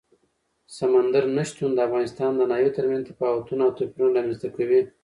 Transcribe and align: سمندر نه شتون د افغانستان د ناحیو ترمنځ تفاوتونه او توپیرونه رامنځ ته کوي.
سمندر 0.77 1.23
نه 1.37 1.43
شتون 1.49 1.71
د 1.73 1.79
افغانستان 1.87 2.31
د 2.35 2.41
ناحیو 2.51 2.75
ترمنځ 2.77 3.03
تفاوتونه 3.11 3.61
او 3.65 3.75
توپیرونه 3.77 4.15
رامنځ 4.17 4.37
ته 4.43 4.49
کوي. 4.55 4.79